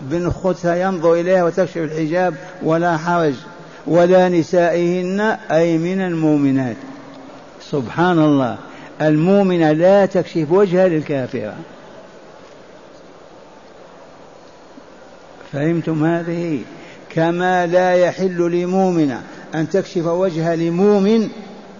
بن 0.00 0.26
أختها 0.26 0.74
ينظر 0.74 1.14
إليها 1.14 1.44
وتكشف 1.44 1.76
الحجاب 1.76 2.34
ولا 2.62 2.96
حرج. 2.96 3.34
ولا 3.86 4.28
نسائهن 4.28 5.20
أي 5.50 5.78
من 5.78 6.00
المؤمنات. 6.00 6.76
سبحان 7.70 8.18
الله. 8.18 8.58
المؤمنة 9.02 9.72
لا 9.72 10.06
تكشف 10.06 10.46
وجهها 10.50 10.88
للكافرة 10.88 11.54
فهمتم 15.52 16.04
هذه؟ 16.04 16.60
كما 17.10 17.66
لا 17.66 17.94
يحل 17.94 18.62
لمؤمنة 18.62 19.22
أن 19.54 19.68
تكشف 19.68 20.06
وجهها 20.06 20.56
لمؤمن 20.56 21.28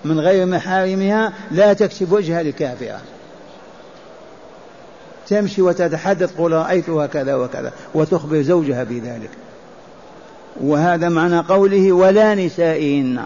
من 0.04 0.20
غير 0.20 0.46
محارمها 0.46 1.32
لا 1.50 1.72
تكشف 1.72 2.12
وجهها 2.12 2.42
لكافرة 2.42 3.00
تمشي 5.28 5.62
وتتحدث 5.62 6.36
قل 6.38 6.52
رأيتها 6.52 7.06
كذا 7.06 7.34
وكذا 7.34 7.72
وتخبر 7.94 8.42
زوجها 8.42 8.84
بذلك. 8.84 9.30
وهذا 10.60 11.08
معنى 11.08 11.38
قوله 11.38 11.92
ولا 11.92 12.34
نسائهن. 12.34 13.20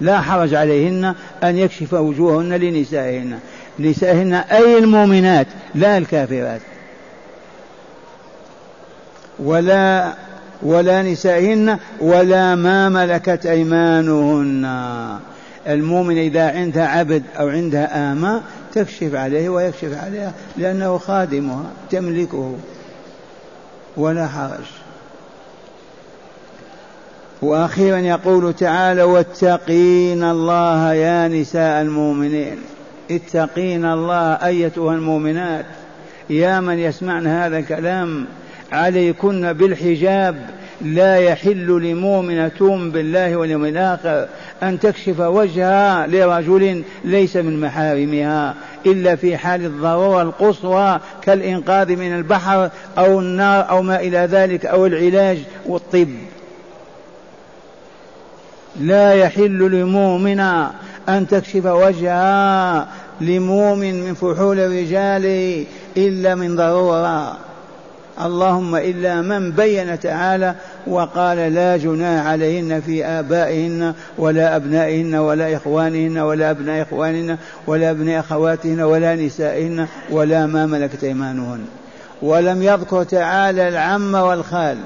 لا 0.00 0.20
حرج 0.20 0.54
عليهن 0.54 1.14
أن 1.44 1.56
يكشف 1.56 1.92
وجوههن 1.92 2.52
لنسائهن. 2.52 3.38
نسائهن 3.78 4.32
أي 4.34 4.78
المؤمنات 4.78 5.46
لا 5.74 5.98
الكافرات. 5.98 6.60
ولا 9.38 10.12
ولا 10.62 11.02
نسائهن 11.02 11.78
ولا 12.00 12.54
ما 12.54 12.88
ملكت 12.88 13.46
أيمانهن. 13.46 14.66
المؤمن 15.68 16.18
إذا 16.18 16.50
عندها 16.50 16.86
عبد 16.86 17.22
أو 17.38 17.48
عندها 17.48 18.12
آمة 18.12 18.40
تكشف 18.74 19.14
عليه 19.14 19.48
ويكشف 19.48 20.04
عليها 20.04 20.32
لأنه 20.56 20.98
خادمها 20.98 21.64
تملكه. 21.90 22.54
ولا 23.96 24.26
حرج. 24.26 24.89
وأخيرا 27.42 27.98
يقول 27.98 28.54
تعالى 28.54 29.02
واتقين 29.02 30.24
الله 30.24 30.94
يا 30.94 31.28
نساء 31.28 31.82
المؤمنين. 31.82 32.56
اتقين 33.10 33.84
الله 33.84 34.46
أيتها 34.46 34.94
المؤمنات. 34.94 35.66
يا 36.30 36.60
من 36.60 36.78
يسمعن 36.78 37.26
هذا 37.26 37.58
الكلام 37.58 38.26
عليكن 38.72 39.52
بالحجاب. 39.52 40.46
لا 40.80 41.16
يحل 41.16 41.66
لمؤمنة 41.66 42.90
بالله 42.92 43.36
واليوم 43.36 43.64
الآخر 43.64 44.28
أن 44.62 44.80
تكشف 44.80 45.20
وجهها 45.20 46.06
لرجل 46.06 46.82
ليس 47.04 47.36
من 47.36 47.60
محارمها 47.60 48.54
إلا 48.86 49.16
في 49.16 49.36
حال 49.36 49.64
الضرورة 49.64 50.22
القصوى 50.22 51.00
كالإنقاذ 51.22 51.96
من 51.96 52.16
البحر 52.16 52.70
أو 52.98 53.20
النار 53.20 53.70
أو 53.70 53.82
ما 53.82 54.00
إلى 54.00 54.18
ذلك 54.18 54.66
أو 54.66 54.86
العلاج 54.86 55.38
والطب. 55.66 56.08
لا 58.80 59.14
يحل 59.14 59.58
لمؤمنة 59.58 60.70
أن 61.08 61.26
تكشف 61.26 61.66
وجهها 61.66 62.88
لمؤمن 63.20 64.04
من 64.04 64.14
فحول 64.14 64.60
الرجال 64.60 65.64
إلا 65.96 66.34
من 66.34 66.56
ضرورة. 66.56 67.36
اللهم 68.24 68.76
إلا 68.76 69.22
من 69.22 69.50
بين 69.50 70.00
تعالى 70.00 70.54
وقال 70.86 71.54
لا 71.54 71.76
جناح 71.76 72.26
عليهن 72.26 72.80
في 72.80 73.04
آبائهن 73.04 73.94
ولا 74.18 74.56
أبنائهن 74.56 75.14
ولا 75.14 75.56
إخوانهن 75.56 76.18
ولا 76.18 76.50
أبناء 76.50 76.82
إخوانهن 76.82 77.36
ولا 77.66 77.90
أبناء 77.90 78.20
أخواتهن 78.20 78.80
ولا 78.80 79.16
نسائهن 79.16 79.86
ولا 80.10 80.46
ما 80.46 80.66
ملكت 80.66 81.04
أيمانهن. 81.04 81.64
ولم 82.22 82.62
يذكر 82.62 83.02
تعالى 83.02 83.68
العم 83.68 84.14
والخال 84.14 84.78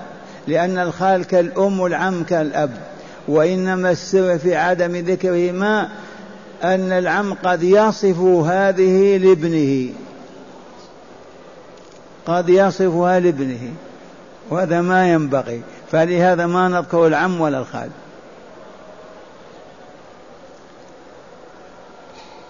لأن 0.48 0.78
الخال 0.78 1.24
كالأم 1.24 1.80
والعم 1.80 2.22
كالأب. 2.22 2.70
وإنما 3.28 3.90
السر 3.90 4.38
في 4.38 4.56
عدم 4.56 4.96
ذكرهما 4.96 5.88
أن 6.62 6.92
العم 6.92 7.34
قد 7.34 7.62
يصف 7.62 8.18
هذه 8.20 9.16
لابنه. 9.16 9.92
قد 12.26 12.48
يصفها 12.48 13.20
لابنه. 13.20 13.72
وهذا 14.50 14.80
ما 14.80 15.12
ينبغي. 15.12 15.62
فلهذا 15.92 16.46
ما 16.46 16.68
نذكر 16.68 17.06
العم 17.06 17.40
ولا 17.40 17.58
الخال. 17.58 17.90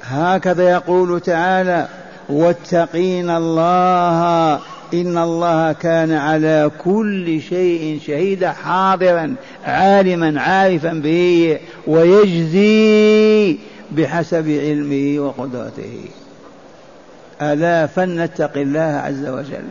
هكذا 0.03 0.71
يقول 0.71 1.21
تعالى 1.21 1.89
واتقين 2.29 3.31
الله 3.31 4.61
إن 4.95 5.19
الله 5.19 5.73
كان 5.73 6.13
على 6.13 6.71
كل 6.85 7.41
شيء 7.41 8.01
شهيدا 8.07 8.53
حاضرا 8.53 9.35
عالما 9.65 10.41
عارفا 10.41 10.93
به 10.93 11.59
ويجزي 11.87 13.57
بحسب 13.93 14.49
علمه 14.49 15.21
وقدرته. 15.21 16.01
ألا 17.43 17.87
فلنتق 17.87 18.57
الله 18.57 18.81
عز 18.81 19.27
وجل. 19.27 19.65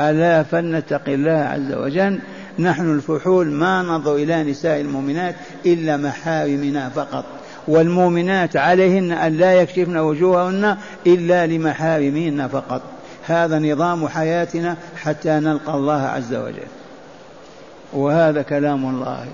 ألا 0.00 0.42
فلنتق 0.42 1.08
الله 1.08 1.30
عز 1.30 1.72
وجل. 1.72 2.18
نحن 2.58 2.94
الفحول 2.94 3.46
ما 3.46 3.82
ننظر 3.82 4.16
إلى 4.16 4.44
نساء 4.44 4.80
المؤمنات 4.80 5.34
إلا 5.66 5.96
محارمنا 5.96 6.88
فقط. 6.88 7.24
والمؤمنات 7.68 8.56
عليهن 8.56 9.12
أن 9.12 9.36
لا 9.36 9.54
يكشفن 9.54 9.96
وجوههن 9.96 10.76
إلا 11.06 11.46
لمحارمهن 11.46 12.48
فقط. 12.48 12.82
هذا 13.26 13.58
نظام 13.58 14.08
حياتنا 14.08 14.76
حتى 14.96 15.30
نلقى 15.30 15.74
الله 15.74 16.02
عز 16.02 16.34
وجل. 16.34 16.68
وهذا 17.92 18.42
كلام 18.42 18.84
الله. 18.84 19.26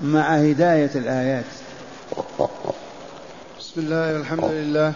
مع 0.00 0.34
هداية 0.34 0.90
الآيات. 0.94 1.44
بسم 3.58 3.80
الله 3.80 4.14
والحمد 4.14 4.44
لله. 4.44 4.92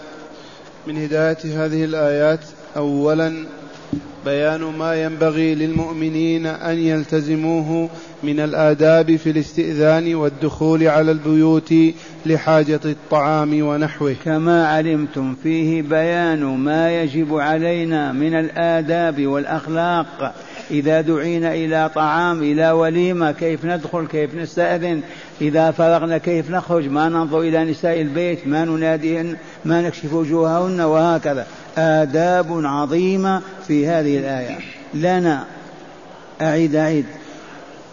من 0.87 1.03
هداية 1.05 1.65
هذه 1.65 1.85
الآيات 1.85 2.41
أولا 2.77 3.47
بيان 4.25 4.61
ما 4.61 5.03
ينبغي 5.03 5.55
للمؤمنين 5.55 6.47
أن 6.47 6.79
يلتزموه 6.79 7.89
من 8.23 8.41
الآداب 8.41 9.17
في 9.17 9.31
الاستئذان 9.31 10.15
والدخول 10.15 10.89
على 10.89 11.11
البيوت 11.11 11.75
لحاجة 12.27 12.81
الطعام 12.85 13.63
ونحوه. 13.63 14.17
كما 14.25 14.69
علمتم 14.69 15.35
فيه 15.43 15.83
بيان 15.83 16.45
ما 16.45 17.03
يجب 17.03 17.35
علينا 17.35 18.13
من 18.13 18.35
الآداب 18.35 19.27
والأخلاق. 19.27 20.35
إذا 20.71 21.01
دعينا 21.01 21.55
إلى 21.55 21.91
طعام 21.95 22.43
إلى 22.43 22.71
وليمة 22.71 23.33
كيف 23.33 23.65
ندخل 23.65 24.07
كيف 24.07 24.35
نستأذن؟ 24.35 25.01
إذا 25.41 25.71
فرغنا 25.71 26.19
كيف 26.19 26.51
نخرج؟ 26.51 26.89
ما 26.89 27.09
ننظر 27.09 27.41
إلى 27.41 27.65
نساء 27.65 28.01
البيت 28.01 28.47
ما 28.47 28.65
نناديهن 28.65 29.37
ما 29.65 29.83
نكشف 29.83 30.13
وجوههن 30.13 30.81
وهكذا. 30.81 31.47
آداب 31.79 32.61
عظيمة 32.65 33.43
في 33.67 33.87
هذه 33.87 34.19
الآية. 34.19 34.59
لنا 34.95 35.45
أعيد 36.41 36.77
أعيد. 36.77 37.05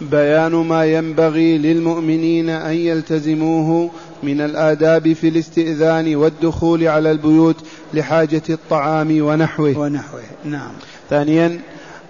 بيان 0.02 0.52
ما 0.52 0.86
ينبغي 0.86 1.58
للمؤمنين 1.58 2.50
أن 2.50 2.74
يلتزموه 2.74 3.90
من 4.24 4.42
الآداب 4.42 5.14
في 5.14 5.28
الاستئذان 5.28 6.16
والدخول 6.16 6.88
على 6.88 7.12
البيوت 7.12 7.56
لحاجة 7.94 8.42
الطعام 8.50 9.22
ونحوه. 9.22 9.78
ونحوه. 9.78 10.22
نعم. 10.46 10.72
ثانيا 11.10 11.60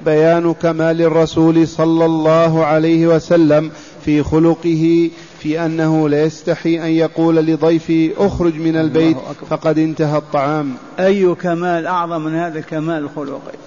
بيان 0.05 0.53
كمال 0.53 1.01
الرسول 1.01 1.67
صلى 1.67 2.05
الله 2.05 2.65
عليه 2.65 3.07
وسلم 3.07 3.71
في 4.05 4.23
خلقه 4.23 5.09
في 5.43 5.65
أنه 5.65 6.09
لا 6.09 6.23
يستحي 6.23 6.79
أن 6.79 6.87
يقول 6.87 7.35
لضيفه 7.35 8.11
اخرج 8.17 8.55
من 8.55 8.75
البيت 8.75 9.17
فقد 9.49 9.77
انتهى 9.77 10.17
الطعام. 10.17 10.75
أي 10.99 11.35
كمال 11.35 11.87
أعظم 11.87 12.21
من 12.21 12.35
هذا 12.35 12.59
الكمال 12.59 12.97
الخلقي؟ 13.03 13.57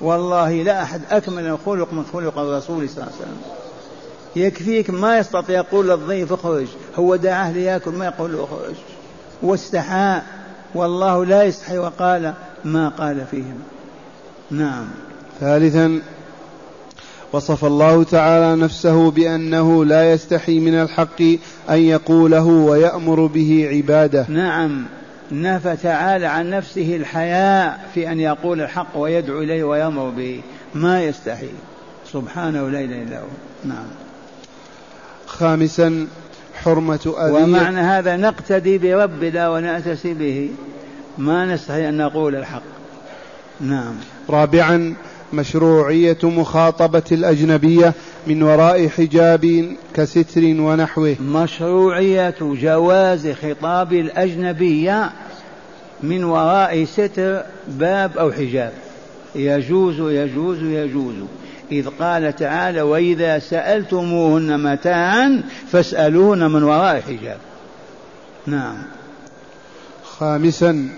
والله 0.00 0.62
لا 0.62 0.82
أحد 0.82 1.00
أكمل 1.10 1.46
الخلق 1.46 1.92
من 1.92 2.04
خلق 2.12 2.38
الرسول 2.38 2.88
صلى 2.88 2.96
الله 2.96 3.12
عليه 3.14 3.22
وسلم. 3.22 3.40
يكفيك 4.36 4.90
ما 4.90 5.18
يستطيع 5.18 5.56
يقول 5.56 5.88
للضيف 5.88 6.32
اخرج. 6.32 6.66
هو 6.96 7.16
دعاه 7.16 7.52
ليأكل 7.52 7.90
ما 7.90 8.04
يقول 8.04 8.32
له 8.32 8.44
اخرج. 8.44 8.74
واستحاء 9.42 10.24
والله 10.74 11.24
لا 11.24 11.42
يستحي 11.42 11.78
وقال 11.78 12.34
ما 12.64 12.88
قال 12.88 13.24
فيهم 13.30 13.58
نعم. 14.50 14.86
ثالثا 15.40 16.00
وصف 17.34 17.64
الله 17.64 18.02
تعالى 18.02 18.62
نفسه 18.62 19.10
بأنه 19.10 19.84
لا 19.84 20.12
يستحي 20.12 20.60
من 20.60 20.74
الحق 20.74 21.22
أن 21.70 21.78
يقوله 21.78 22.44
ويأمر 22.44 23.26
به 23.26 23.68
عباده. 23.72 24.26
نعم. 24.28 24.84
نفى 25.32 25.76
تعالى 25.82 26.26
عن 26.26 26.50
نفسه 26.50 26.96
الحياء 26.96 27.90
في 27.94 28.12
أن 28.12 28.20
يقول 28.20 28.60
الحق 28.60 28.96
ويدعو 28.96 29.42
إليه 29.42 29.64
ويأمر 29.64 30.10
به. 30.10 30.40
ما 30.74 31.02
يستحي. 31.02 31.48
سبحانه 32.12 32.68
لا 32.68 32.80
إله 32.80 33.02
إلا 33.02 33.18
هو. 33.18 33.26
نعم. 33.64 33.86
خامسا 35.26 36.06
حرمة 36.62 37.14
أذية 37.18 37.44
ومعنى 37.44 37.80
هذا 37.80 38.16
نقتدي 38.16 38.78
بربنا 38.78 39.48
ونأتسي 39.48 40.14
به. 40.14 40.50
ما 41.18 41.54
نستحي 41.54 41.88
أن 41.88 41.96
نقول 41.96 42.36
الحق. 42.36 42.62
نعم. 43.60 43.94
رابعا 44.30 44.94
مشروعية 45.36 46.18
مخاطبة 46.22 47.02
الأجنبية 47.12 47.94
من 48.26 48.42
وراء 48.42 48.88
حجاب 48.88 49.74
كستر 49.94 50.42
ونحوه. 50.44 51.16
مشروعية 51.20 52.34
جواز 52.40 53.28
خطاب 53.28 53.92
الأجنبية 53.92 55.10
من 56.02 56.24
وراء 56.24 56.84
ستر 56.84 57.42
باب 57.68 58.18
أو 58.18 58.32
حجاب. 58.32 58.72
يجوز 59.34 60.00
يجوز 60.00 60.62
يجوز. 60.62 61.14
إذ 61.72 61.88
قال 62.00 62.36
تعالى 62.36 62.82
وإذا 62.82 63.38
سألتموهن 63.38 64.72
متاعا 64.72 65.42
فاسألوهن 65.72 66.50
من 66.50 66.62
وراء 66.62 67.00
حجاب. 67.00 67.38
نعم. 68.46 68.76
خامسا 70.04 70.88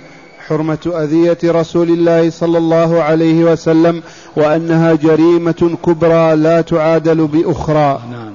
حرمة 0.48 0.92
أذية 0.94 1.38
رسول 1.44 1.88
الله 1.88 2.30
صلى 2.30 2.59
الله 2.59 3.02
عليه 3.02 3.44
وسلم 3.44 4.02
وأنها 4.37 4.94
جريمة 4.94 5.78
كبرى 5.85 6.37
لا 6.37 6.61
تعادل 6.61 7.26
بأخرى. 7.26 8.00
نعم. 8.11 8.32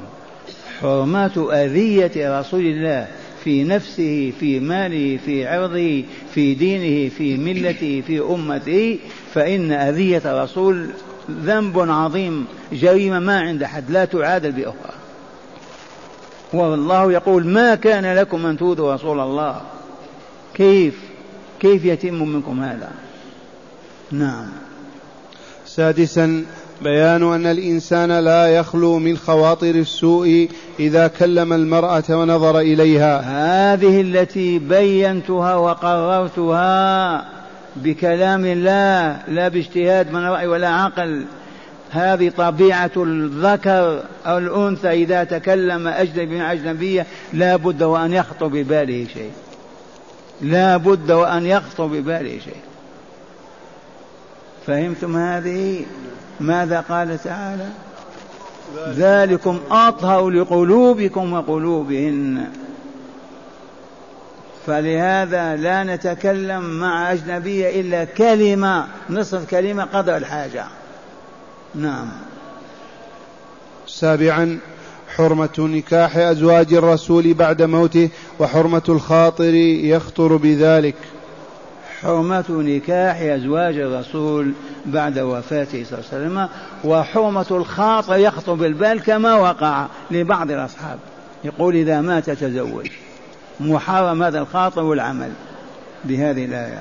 حرمة 0.82 1.50
أذية 1.54 2.39
رسول 2.39 2.65
الله 2.65 3.08
في 3.43 3.63
نفسه 3.63 4.34
في 4.39 4.60
ماله 4.60 5.19
في 5.26 5.47
عرضه 5.47 6.04
في 6.34 6.54
دينه 6.54 7.10
في 7.10 7.38
ملته 7.38 8.04
في 8.08 8.19
أمته 8.19 9.00
فإن 9.34 9.71
أذية 9.71 10.43
رسول 10.43 10.89
ذنب 11.32 11.80
عظيم 11.80 12.45
جريمة 12.74 13.19
ما 13.19 13.39
عند 13.39 13.63
أحد 13.63 13.91
لا 13.91 14.06
تعادل 14.06 14.52
بأخرى. 14.52 14.93
والله 16.54 17.12
يقول 17.12 17.47
ما 17.47 17.76
كان 17.76 18.15
لكم 18.15 18.45
أن 18.45 18.58
تؤذوا 18.58 18.93
رسول 18.93 19.19
الله؟ 19.19 19.62
كيف؟ 20.54 21.11
كيف 21.62 21.86
يتم 21.86 22.13
منكم 22.13 22.63
هذا؟ 22.63 22.91
نعم. 24.12 24.47
سادسا 25.65 26.45
بيان 26.82 27.34
أن 27.34 27.45
الإنسان 27.45 28.12
لا 28.12 28.47
يخلو 28.47 29.00
من 29.00 29.17
خواطر 29.17 29.76
السوء 29.76 30.50
إذا 30.80 31.08
كلم 31.08 31.54
المرأة 31.54 32.04
ونظر 32.10 32.60
إليها. 32.60 33.19
هذه 33.74 34.02
التي 34.02 34.60
بينتها 34.60 35.56
وقررتها 35.56 37.26
بكلام 37.76 38.45
الله 38.45 39.19
لا 39.28 39.47
باجتهاد 39.47 40.12
من 40.12 40.26
رأي 40.26 40.47
ولا 40.47 40.69
عقل. 40.69 41.26
هذه 41.91 42.32
طبيعة 42.38 42.91
الذكر 42.97 44.04
أو 44.26 44.38
الأنثى 44.38 44.89
إذا 44.89 45.24
تكلم 45.24 45.88
أجنبي 45.88 46.39
مع 46.39 46.52
أجنبية 46.52 47.06
لا 47.34 47.56
بد 47.56 47.84
وأن 47.84 48.13
يخطر 48.13 48.47
بباله 48.47 49.08
شيء. 49.13 49.32
لا 50.41 50.77
بد 50.77 51.12
وأن 51.12 51.45
يخطر 51.45 51.86
بباله 51.86 52.39
شيء. 52.39 52.62
فهمتم 54.67 55.17
هذه؟ 55.17 55.86
ماذا 56.39 56.82
قال 56.82 57.23
تعالى؟ 57.23 57.69
ذلكم 58.88 59.60
أطهر 59.71 60.30
لقلوبكم 60.30 61.34
وقلوبهن. 61.34 62.47
فلهذا 64.67 65.56
لا 65.56 65.84
نتكلم 65.84 66.62
مع 66.62 67.12
أجنبية 67.12 67.82
إلا 67.82 68.04
كلمة 68.06 68.88
نصف 69.10 69.49
كلمة 69.49 69.84
قدر 69.84 70.17
الحاجة. 70.17 70.65
نعم. 71.75 72.12
سابعا 73.88 74.60
حرمة 75.15 75.50
نكاح 75.60 76.17
أزواج 76.17 76.74
الرسول 76.74 77.34
بعد 77.34 77.62
موته 77.62 78.10
وحرمة 78.39 78.82
الخاطر 78.89 79.54
يخطر 79.54 80.36
بذلك. 80.36 80.95
حرمة 82.02 82.45
نكاح 82.50 83.21
أزواج 83.21 83.78
الرسول 83.78 84.52
بعد 84.86 85.19
وفاته 85.19 85.84
صلى 85.84 86.00
الله 86.00 86.10
عليه 86.13 86.26
وسلم 86.26 86.50
وحرمة 86.84 87.45
الخاطر 87.52 88.17
يخطر 88.17 88.54
بالبال 88.54 89.02
كما 89.02 89.36
وقع 89.36 89.88
لبعض 90.12 90.52
الأصحاب. 90.52 91.00
يقول 91.43 91.76
إذا 91.76 92.02
مات 92.02 92.30
تزوج. 92.30 92.88
محرم 93.60 94.24
هذا 94.24 94.39
الخاطر 94.39 94.84
والعمل 94.84 95.32
بهذه 96.06 96.45
الآية. 96.45 96.80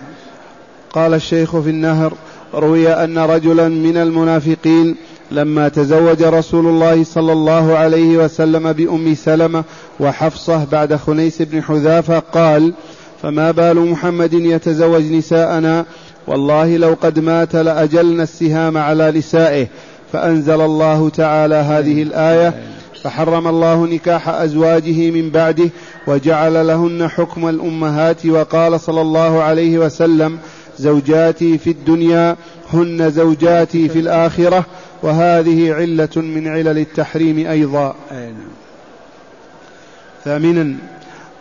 قال 0.93 1.14
الشيخ 1.14 1.57
في 1.57 1.71
النهر 1.71 2.12
روي 2.55 2.93
أن 2.93 3.19
رجلا 3.19 3.69
من 3.69 3.97
المنافقين 3.97 4.97
لما 5.33 5.69
تزوج 5.69 6.23
رسول 6.23 6.66
الله 6.66 7.05
صلى 7.05 7.33
الله 7.33 7.77
عليه 7.79 8.16
وسلم 8.16 8.73
بأم 8.73 9.14
سلمة 9.14 9.64
وحفصة 10.01 10.64
بعد 10.64 10.95
خنيس 10.95 11.43
بن 11.43 11.62
حذافة 11.62 12.19
قال 12.19 12.73
فما 13.23 13.51
بال 13.51 13.90
محمد 13.90 14.33
يتزوج 14.33 15.03
نساءنا؟ 15.03 15.85
والله 16.27 16.77
لو 16.77 16.97
قد 17.03 17.19
مات 17.19 17.57
لأجلنا 17.57 18.23
السهام 18.23 18.79
على 18.79 19.11
نسائه. 19.11 19.66
فأنزل 20.12 20.61
الله 20.61 21.09
تعالى 21.09 21.55
هذه 21.55 22.03
الآية 22.03 22.55
فحرم 23.03 23.49
الله 23.49 23.87
نكاح 23.87 24.29
أزواجه 24.29 25.11
من 25.11 25.31
بعده 25.31 25.71
وجعل 26.07 26.66
لهن 26.66 27.09
حكم 27.09 27.49
الأمهات 27.49 28.27
وقال 28.27 28.81
صلى 28.81 29.01
الله 29.01 29.43
عليه 29.43 29.79
وسلم 29.79 30.38
زوجاتي 30.79 31.59
في 31.59 31.71
الدنيا 31.71 32.37
هن 32.73 33.11
زوجاتي 33.11 33.88
في 33.88 33.99
الآخرة 33.99 34.66
وهذه 35.03 35.75
علة 35.75 36.17
من 36.17 36.49
علل 36.49 36.79
التحريم 36.79 37.47
أيضا. 37.47 37.95
نعم. 38.11 38.35
ثامنا 40.25 40.77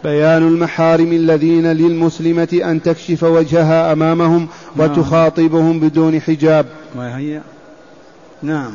بيان 0.04 0.48
المحارم 0.48 1.14
الذين 1.14 1.72
للمسلمة 1.72 2.62
أن 2.64 2.82
تكشف 2.82 3.24
وجهها 3.24 3.94
أمامهم 3.94 4.48
نعم. 4.76 4.92
وتخاطبهم 4.92 5.80
بدون 5.80 6.22
حجاب. 6.22 6.66
وهي 6.96 7.42
نعم. 8.42 8.72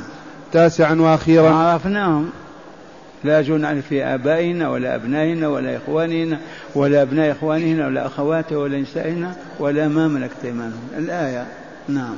تاسعا 0.53 0.95
وأخيرا. 0.95 1.51
عرفناهم. 1.51 2.31
لا 3.25 3.43
جنع 3.43 3.81
في 3.81 4.05
آبائنا 4.05 4.69
ولا 4.69 4.95
أبنائنا 4.95 5.49
ولا 5.49 5.77
إخواننا 5.77 6.41
ولا 6.75 7.03
أبناء 7.03 7.33
إخواننا 7.33 7.87
ولا 7.87 8.07
أخواتنا 8.07 8.59
ولا 8.59 8.79
نسائنا 8.79 9.35
ولا 9.59 9.89
ما 9.89 10.09
ملكت 10.09 10.45
أيمانهم 10.45 10.89
الآية. 10.99 11.47
نعم. 11.89 12.17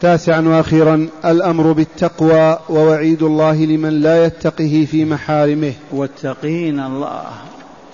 تاسعا 0.00 0.40
وأخيرا 0.40 1.08
الأمر 1.24 1.72
بالتقوى 1.72 2.58
ووعيد 2.68 3.22
الله 3.22 3.64
لمن 3.64 4.00
لا 4.00 4.24
يتقه 4.24 4.86
في 4.90 5.04
محارمه. 5.04 5.72
واتقين 5.92 6.80
الله 6.80 7.24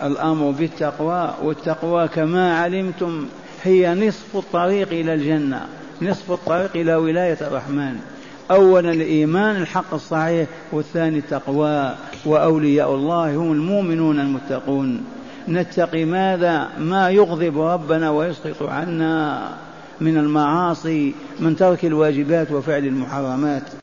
الأمر 0.03 0.51
بالتقوى 0.51 1.35
والتقوى 1.43 2.09
كما 2.09 2.59
علمتم 2.59 3.27
هي 3.63 3.95
نصف 3.95 4.37
الطريق 4.37 4.89
إلى 4.89 5.15
الجنة 5.15 5.67
نصف 6.03 6.33
الطريق 6.33 6.71
إلى 6.75 6.95
ولاية 6.95 7.39
الرحمن. 7.41 7.97
اولا 8.51 8.93
الإيمان 8.93 9.57
الحق 9.57 9.95
الصحيح 9.95 10.49
والثاني 10.73 11.19
التقوى 11.19 11.95
وأولياء 12.27 12.95
الله 12.95 13.35
هم 13.35 13.53
المؤمنون 13.53 14.21
المتقون. 14.21 15.05
نتقي 15.49 16.05
ماذا؟ 16.05 16.69
ما 16.79 17.11
يغضب 17.11 17.61
ربنا 17.61 18.11
ويسقط 18.11 18.63
عنا. 18.63 19.49
من 20.01 20.17
المعاصي 20.17 21.15
من 21.41 21.57
ترك 21.57 21.85
الواجبات 21.85 22.53
وفعل 22.53 22.85
المحرمات. 22.85 23.63